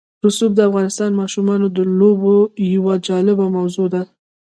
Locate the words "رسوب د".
0.25-0.59